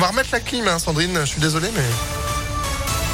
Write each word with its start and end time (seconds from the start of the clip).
On 0.00 0.04
va 0.04 0.10
remettre 0.10 0.28
la 0.30 0.38
clim, 0.38 0.68
hein, 0.68 0.78
Sandrine. 0.78 1.18
Je 1.22 1.24
suis 1.26 1.40
désolé, 1.40 1.68
mais. 1.74 1.82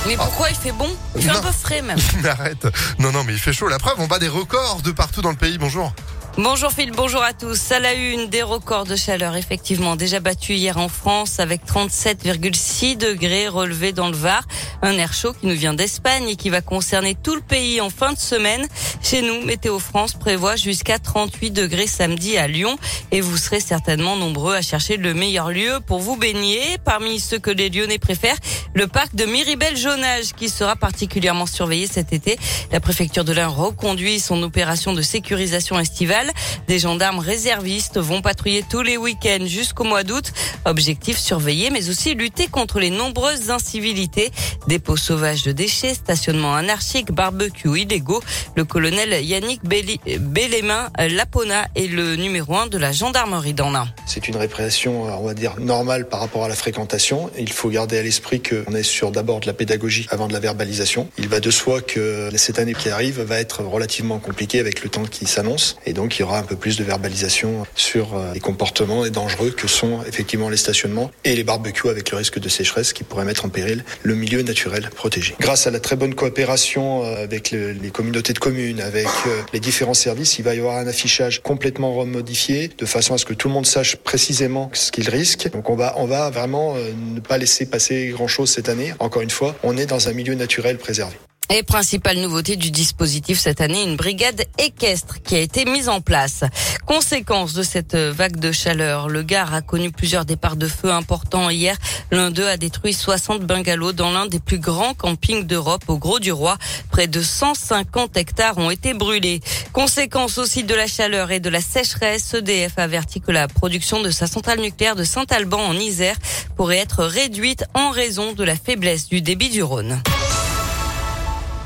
Mais 0.06 0.16
pourquoi 0.16 0.50
il 0.50 0.56
fait 0.56 0.72
bon? 0.72 0.94
Il 1.16 1.22
fait 1.22 1.30
un 1.30 1.40
peu 1.40 1.50
frais 1.50 1.80
même. 1.80 1.98
Mais 2.22 2.28
arrête. 2.28 2.66
Non, 2.98 3.10
non, 3.10 3.24
mais 3.24 3.32
il 3.32 3.38
fait 3.38 3.54
chaud. 3.54 3.68
La 3.68 3.78
preuve, 3.78 3.94
on 4.00 4.06
bat 4.06 4.18
des 4.18 4.28
records 4.28 4.82
de 4.82 4.90
partout 4.90 5.22
dans 5.22 5.30
le 5.30 5.36
pays. 5.36 5.56
Bonjour. 5.56 5.94
Bonjour 6.36 6.72
Phil, 6.72 6.90
bonjour 6.90 7.22
à 7.22 7.32
tous. 7.32 7.70
À 7.70 7.78
la 7.78 7.94
une, 7.94 8.26
des 8.26 8.42
records 8.42 8.86
de 8.86 8.96
chaleur 8.96 9.36
effectivement 9.36 9.94
déjà 9.94 10.18
battus 10.18 10.58
hier 10.58 10.78
en 10.78 10.88
France 10.88 11.38
avec 11.38 11.64
37,6 11.64 12.96
degrés 12.96 13.46
relevés 13.46 13.92
dans 13.92 14.08
le 14.08 14.16
Var. 14.16 14.42
Un 14.82 14.98
air 14.98 15.12
chaud 15.12 15.32
qui 15.32 15.46
nous 15.46 15.54
vient 15.54 15.74
d'Espagne 15.74 16.28
et 16.28 16.34
qui 16.34 16.50
va 16.50 16.60
concerner 16.60 17.14
tout 17.14 17.36
le 17.36 17.40
pays 17.40 17.80
en 17.80 17.88
fin 17.88 18.12
de 18.12 18.18
semaine. 18.18 18.66
Chez 19.00 19.22
nous, 19.22 19.44
Météo 19.44 19.78
France 19.78 20.14
prévoit 20.14 20.56
jusqu'à 20.56 20.98
38 20.98 21.52
degrés 21.52 21.86
samedi 21.86 22.36
à 22.36 22.48
Lyon 22.48 22.76
et 23.12 23.20
vous 23.20 23.36
serez 23.36 23.60
certainement 23.60 24.16
nombreux 24.16 24.56
à 24.56 24.62
chercher 24.62 24.96
le 24.96 25.14
meilleur 25.14 25.50
lieu 25.50 25.78
pour 25.86 26.00
vous 26.00 26.16
baigner. 26.16 26.78
Parmi 26.84 27.20
ceux 27.20 27.38
que 27.38 27.52
les 27.52 27.70
Lyonnais 27.70 27.98
préfèrent, 27.98 28.38
le 28.74 28.88
parc 28.88 29.14
de 29.14 29.24
Miribel-Jonage 29.24 30.32
qui 30.36 30.48
sera 30.48 30.74
particulièrement 30.74 31.46
surveillé 31.46 31.86
cet 31.86 32.12
été. 32.12 32.36
La 32.72 32.80
préfecture 32.80 33.24
de 33.24 33.32
l'Ain 33.32 33.46
reconduit 33.46 34.18
son 34.18 34.42
opération 34.42 34.94
de 34.94 35.02
sécurisation 35.02 35.78
estivale. 35.78 36.23
Des 36.68 36.78
gendarmes 36.78 37.18
réservistes 37.18 37.98
vont 37.98 38.22
patrouiller 38.22 38.64
tous 38.68 38.82
les 38.82 38.96
week-ends 38.96 39.46
jusqu'au 39.46 39.84
mois 39.84 40.02
d'août. 40.02 40.32
Objectif 40.64 41.18
surveiller, 41.18 41.70
mais 41.70 41.90
aussi 41.90 42.14
lutter 42.14 42.46
contre 42.46 42.80
les 42.80 42.90
nombreuses 42.90 43.50
incivilités. 43.50 44.30
Dépôts 44.68 44.96
sauvages 44.96 45.42
de 45.42 45.52
déchets, 45.52 45.94
stationnement 45.94 46.54
anarchique, 46.54 47.12
barbecue 47.12 47.80
illégaux. 47.80 48.22
Le 48.56 48.64
colonel 48.64 49.24
Yannick 49.24 49.60
Bellémin 49.64 50.88
Lapona 50.98 51.68
est 51.74 51.86
le 51.86 52.16
numéro 52.16 52.56
un 52.56 52.66
de 52.66 52.78
la 52.78 52.92
gendarmerie 52.92 53.54
d'Anna. 53.54 53.86
C'est 54.06 54.28
une 54.28 54.36
répression, 54.36 55.04
on 55.04 55.26
va 55.26 55.34
dire, 55.34 55.54
normale 55.58 56.08
par 56.08 56.20
rapport 56.20 56.44
à 56.44 56.48
la 56.48 56.54
fréquentation. 56.54 57.30
Il 57.38 57.52
faut 57.52 57.68
garder 57.68 57.98
à 57.98 58.02
l'esprit 58.02 58.42
qu'on 58.42 58.74
est 58.74 58.82
sur 58.82 59.10
d'abord 59.10 59.40
de 59.40 59.46
la 59.46 59.52
pédagogie 59.52 60.06
avant 60.10 60.28
de 60.28 60.32
la 60.32 60.40
verbalisation. 60.40 61.08
Il 61.18 61.28
va 61.28 61.40
de 61.40 61.50
soi 61.50 61.80
que 61.80 62.30
cette 62.36 62.58
année 62.58 62.74
qui 62.74 62.88
arrive 62.88 63.20
va 63.20 63.38
être 63.40 63.62
relativement 63.62 64.18
compliquée 64.18 64.60
avec 64.60 64.82
le 64.82 64.90
temps 64.90 65.04
qui 65.04 65.26
s'annonce. 65.26 65.76
Et 65.86 65.92
donc, 65.92 66.13
il 66.18 66.22
y 66.22 66.24
aura 66.24 66.38
un 66.38 66.42
peu 66.42 66.56
plus 66.56 66.76
de 66.76 66.84
verbalisation 66.84 67.66
sur 67.74 68.14
euh, 68.14 68.32
les 68.34 68.40
comportements 68.40 69.06
dangereux 69.08 69.50
que 69.50 69.68
sont 69.68 70.02
effectivement 70.06 70.48
les 70.48 70.56
stationnements 70.56 71.10
et 71.24 71.34
les 71.34 71.44
barbecues 71.44 71.88
avec 71.88 72.10
le 72.10 72.18
risque 72.18 72.38
de 72.38 72.48
sécheresse 72.48 72.92
qui 72.92 73.04
pourrait 73.04 73.24
mettre 73.24 73.44
en 73.44 73.48
péril 73.48 73.84
le 74.02 74.14
milieu 74.14 74.42
naturel 74.42 74.88
protégé. 74.94 75.34
Grâce 75.40 75.66
à 75.66 75.70
la 75.70 75.80
très 75.80 75.96
bonne 75.96 76.14
coopération 76.14 77.04
euh, 77.04 77.22
avec 77.22 77.50
les 77.50 77.90
communautés 77.90 78.32
de 78.32 78.38
communes, 78.38 78.80
avec 78.80 79.06
euh, 79.26 79.40
les 79.52 79.60
différents 79.60 79.94
services, 79.94 80.38
il 80.38 80.44
va 80.44 80.54
y 80.54 80.58
avoir 80.58 80.76
un 80.76 80.86
affichage 80.86 81.42
complètement 81.42 81.94
remodifié 81.94 82.70
de 82.76 82.86
façon 82.86 83.14
à 83.14 83.18
ce 83.18 83.24
que 83.24 83.34
tout 83.34 83.48
le 83.48 83.54
monde 83.54 83.66
sache 83.66 83.96
précisément 83.96 84.70
ce 84.72 84.92
qu'il 84.92 85.08
risque. 85.08 85.50
Donc 85.50 85.70
on 85.70 85.76
va, 85.76 85.94
on 85.96 86.06
va 86.06 86.30
vraiment 86.30 86.74
ne 86.76 87.20
pas 87.20 87.38
laisser 87.38 87.66
passer 87.66 88.08
grand 88.08 88.28
chose 88.28 88.50
cette 88.50 88.68
année. 88.68 88.94
Encore 88.98 89.22
une 89.22 89.30
fois, 89.30 89.54
on 89.62 89.76
est 89.76 89.86
dans 89.86 90.08
un 90.08 90.12
milieu 90.12 90.34
naturel 90.34 90.78
préservé. 90.78 91.16
Et 91.50 91.62
principale 91.62 92.18
nouveauté 92.18 92.56
du 92.56 92.70
dispositif 92.70 93.38
cette 93.38 93.60
année, 93.60 93.82
une 93.82 93.96
brigade 93.96 94.44
équestre 94.58 95.20
qui 95.22 95.36
a 95.36 95.40
été 95.40 95.66
mise 95.66 95.90
en 95.90 96.00
place. 96.00 96.42
Conséquence 96.86 97.52
de 97.52 97.62
cette 97.62 97.94
vague 97.94 98.38
de 98.38 98.50
chaleur, 98.50 99.10
le 99.10 99.22
Gard 99.22 99.52
a 99.52 99.60
connu 99.60 99.90
plusieurs 99.90 100.24
départs 100.24 100.56
de 100.56 100.66
feu 100.66 100.90
importants 100.90 101.50
hier. 101.50 101.76
L'un 102.10 102.30
d'eux 102.30 102.48
a 102.48 102.56
détruit 102.56 102.94
60 102.94 103.42
bungalows 103.42 103.92
dans 103.92 104.10
l'un 104.10 104.26
des 104.26 104.40
plus 104.40 104.58
grands 104.58 104.94
campings 104.94 105.46
d'Europe 105.46 105.84
au 105.88 105.98
Gros 105.98 106.18
du 106.18 106.32
Roi. 106.32 106.56
Près 106.90 107.08
de 107.08 107.20
150 107.20 108.16
hectares 108.16 108.56
ont 108.56 108.70
été 108.70 108.94
brûlés. 108.94 109.40
Conséquence 109.74 110.38
aussi 110.38 110.64
de 110.64 110.74
la 110.74 110.86
chaleur 110.86 111.30
et 111.30 111.40
de 111.40 111.50
la 111.50 111.60
sécheresse, 111.60 112.32
EDF 112.32 112.78
avertit 112.78 113.20
que 113.20 113.32
la 113.32 113.48
production 113.48 114.00
de 114.00 114.10
sa 114.10 114.26
centrale 114.26 114.60
nucléaire 114.60 114.96
de 114.96 115.04
Saint-Alban 115.04 115.60
en 115.60 115.74
Isère 115.74 116.16
pourrait 116.56 116.78
être 116.78 117.04
réduite 117.04 117.64
en 117.74 117.90
raison 117.90 118.32
de 118.32 118.44
la 118.44 118.56
faiblesse 118.56 119.08
du 119.08 119.20
débit 119.20 119.50
du 119.50 119.62
Rhône. 119.62 120.02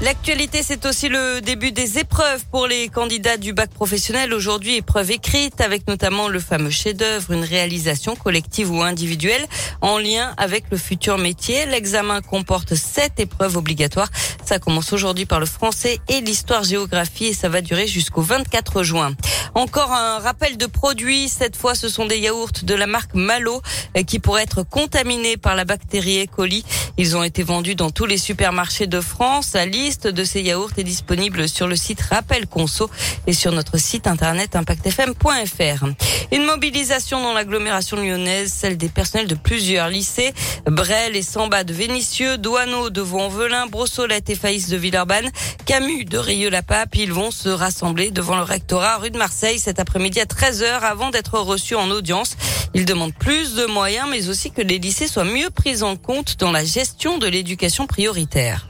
L'actualité, 0.00 0.62
c'est 0.62 0.86
aussi 0.86 1.08
le 1.08 1.40
début 1.40 1.72
des 1.72 1.98
épreuves 1.98 2.44
pour 2.52 2.68
les 2.68 2.88
candidats 2.88 3.36
du 3.36 3.52
bac 3.52 3.68
professionnel. 3.70 4.32
Aujourd'hui, 4.32 4.76
épreuve 4.76 5.10
écrite 5.10 5.60
avec 5.60 5.88
notamment 5.88 6.28
le 6.28 6.38
fameux 6.38 6.70
chef-d'œuvre, 6.70 7.32
une 7.32 7.42
réalisation 7.42 8.14
collective 8.14 8.70
ou 8.70 8.80
individuelle 8.80 9.44
en 9.80 9.98
lien 9.98 10.34
avec 10.36 10.66
le 10.70 10.76
futur 10.76 11.18
métier. 11.18 11.66
L'examen 11.66 12.20
comporte 12.20 12.76
sept 12.76 13.18
épreuves 13.18 13.56
obligatoires. 13.56 14.08
Ça 14.48 14.58
commence 14.58 14.94
aujourd'hui 14.94 15.26
par 15.26 15.40
le 15.40 15.44
français 15.44 15.98
et 16.08 16.22
l'histoire-géographie 16.22 17.26
et 17.26 17.34
ça 17.34 17.50
va 17.50 17.60
durer 17.60 17.86
jusqu'au 17.86 18.22
24 18.22 18.82
juin. 18.82 19.12
Encore 19.54 19.92
un 19.92 20.20
rappel 20.20 20.56
de 20.56 20.64
produits. 20.64 21.28
Cette 21.28 21.54
fois, 21.54 21.74
ce 21.74 21.90
sont 21.90 22.06
des 22.06 22.18
yaourts 22.18 22.52
de 22.62 22.74
la 22.74 22.86
marque 22.86 23.12
Malo 23.12 23.60
euh, 23.94 24.04
qui 24.04 24.20
pourraient 24.20 24.44
être 24.44 24.62
contaminés 24.62 25.36
par 25.36 25.54
la 25.54 25.66
bactérie 25.66 26.24
E. 26.24 26.26
coli. 26.26 26.64
Ils 26.96 27.14
ont 27.14 27.22
été 27.22 27.42
vendus 27.42 27.74
dans 27.74 27.90
tous 27.90 28.06
les 28.06 28.16
supermarchés 28.16 28.86
de 28.86 29.02
France. 29.02 29.52
La 29.52 29.66
liste 29.66 30.06
de 30.06 30.24
ces 30.24 30.40
yaourts 30.40 30.70
est 30.78 30.82
disponible 30.82 31.46
sur 31.46 31.66
le 31.66 31.76
site 31.76 32.00
Rappel 32.00 32.46
Conso 32.46 32.88
et 33.26 33.34
sur 33.34 33.52
notre 33.52 33.76
site 33.76 34.06
internet 34.06 34.56
impactfm.fr. 34.56 35.84
Une 36.32 36.44
mobilisation 36.44 37.22
dans 37.22 37.34
l'agglomération 37.34 37.98
lyonnaise, 37.98 38.52
celle 38.52 38.78
des 38.78 38.88
personnels 38.88 39.28
de 39.28 39.34
plusieurs 39.34 39.90
lycées, 39.90 40.32
Brel 40.66 41.16
et 41.16 41.22
Samba 41.22 41.64
de 41.64 41.72
Vénissieux, 41.72 42.38
Douaneau 42.38 42.90
de 42.90 43.00
Vaux-en-Velin, 43.00 43.66
Brossolette 43.66 44.30
et 44.30 44.37
Faïs 44.38 44.68
de 44.68 44.76
Villeurbanne, 44.76 45.30
Camus 45.66 46.04
de 46.04 46.16
Rieux-la-Pape. 46.16 46.94
Ils 46.94 47.12
vont 47.12 47.30
se 47.30 47.48
rassembler 47.48 48.10
devant 48.10 48.36
le 48.36 48.42
rectorat 48.42 48.96
rue 48.96 49.10
de 49.10 49.18
Marseille 49.18 49.58
cet 49.58 49.80
après-midi 49.80 50.20
à 50.20 50.24
13h 50.24 50.80
avant 50.80 51.10
d'être 51.10 51.38
reçus 51.38 51.74
en 51.74 51.90
audience. 51.90 52.36
Ils 52.74 52.84
demandent 52.84 53.14
plus 53.14 53.54
de 53.54 53.66
moyens, 53.66 54.06
mais 54.10 54.28
aussi 54.28 54.50
que 54.50 54.62
les 54.62 54.78
lycées 54.78 55.08
soient 55.08 55.24
mieux 55.24 55.50
pris 55.50 55.82
en 55.82 55.96
compte 55.96 56.36
dans 56.38 56.52
la 56.52 56.64
gestion 56.64 57.18
de 57.18 57.26
l'éducation 57.26 57.86
prioritaire. 57.86 58.68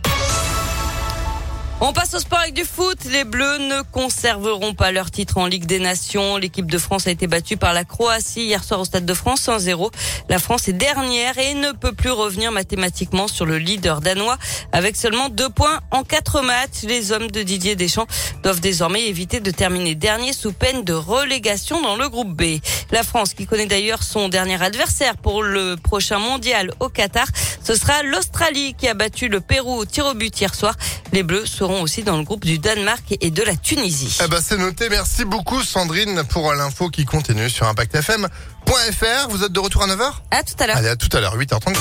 On 1.80 1.92
passe 1.92 2.12
au 2.14 2.18
sport 2.18 2.40
avec 2.40 2.54
du 2.54 2.64
foot. 2.64 2.98
Les 3.04 3.22
Bleus 3.22 3.58
ne 3.58 3.82
conserveront 3.82 4.74
pas 4.74 4.90
leur 4.90 5.12
titre 5.12 5.38
en 5.38 5.46
Ligue 5.46 5.64
des 5.64 5.78
Nations. 5.78 6.36
L'équipe 6.36 6.68
de 6.68 6.76
France 6.76 7.06
a 7.06 7.12
été 7.12 7.28
battue 7.28 7.56
par 7.56 7.72
la 7.72 7.84
Croatie 7.84 8.46
hier 8.46 8.64
soir 8.64 8.80
au 8.80 8.84
Stade 8.84 9.06
de 9.06 9.14
France 9.14 9.46
1-0. 9.46 9.92
La 10.28 10.40
France 10.40 10.66
est 10.66 10.72
dernière 10.72 11.38
et 11.38 11.54
ne 11.54 11.70
peut 11.70 11.92
plus 11.92 12.10
revenir 12.10 12.50
mathématiquement 12.50 13.28
sur 13.28 13.46
le 13.46 13.58
leader 13.58 14.00
danois 14.00 14.38
avec 14.72 14.96
seulement 14.96 15.28
deux 15.28 15.50
points 15.50 15.78
en 15.92 16.02
quatre 16.02 16.42
matchs. 16.42 16.82
Les 16.82 17.12
hommes 17.12 17.30
de 17.30 17.44
Didier 17.44 17.76
Deschamps 17.76 18.08
doivent 18.42 18.60
désormais 18.60 19.06
éviter 19.06 19.38
de 19.38 19.50
terminer 19.52 19.94
dernier 19.94 20.32
sous 20.32 20.52
peine 20.52 20.82
de 20.82 20.94
relégation 20.94 21.80
dans 21.80 21.94
le 21.94 22.08
groupe 22.08 22.34
B. 22.36 22.58
La 22.90 23.04
France, 23.04 23.34
qui 23.34 23.46
connaît 23.46 23.66
d'ailleurs 23.66 24.02
son 24.02 24.28
dernier 24.28 24.60
adversaire 24.60 25.16
pour 25.16 25.44
le 25.44 25.76
prochain 25.76 26.18
mondial 26.18 26.72
au 26.80 26.88
Qatar, 26.88 27.28
ce 27.68 27.74
sera 27.74 28.02
l'Australie 28.02 28.72
qui 28.72 28.88
a 28.88 28.94
battu 28.94 29.28
le 29.28 29.42
Pérou 29.42 29.76
au 29.76 29.84
tir 29.84 30.06
au 30.06 30.14
but 30.14 30.40
hier 30.40 30.54
soir. 30.54 30.74
Les 31.12 31.22
Bleus 31.22 31.44
seront 31.44 31.82
aussi 31.82 32.02
dans 32.02 32.16
le 32.16 32.22
groupe 32.22 32.46
du 32.46 32.58
Danemark 32.58 33.14
et 33.20 33.30
de 33.30 33.42
la 33.42 33.56
Tunisie. 33.56 34.16
Eh 34.24 34.26
ben 34.26 34.38
c'est 34.42 34.56
noté. 34.56 34.88
Merci 34.88 35.26
beaucoup 35.26 35.62
Sandrine 35.62 36.22
pour 36.30 36.50
l'info 36.54 36.88
qui 36.88 37.04
continue 37.04 37.50
sur 37.50 37.68
impactfm.fr. 37.68 39.28
Vous 39.28 39.44
êtes 39.44 39.52
de 39.52 39.60
retour 39.60 39.82
à 39.82 39.86
9h 39.86 40.12
À 40.30 40.42
tout 40.44 40.54
à 40.60 40.66
l'heure. 40.66 40.76
Allez, 40.78 40.88
à 40.88 40.96
tout 40.96 41.14
à 41.14 41.20
l'heure, 41.20 41.36
8h34. 41.36 41.74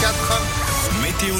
Météo 1.01 1.35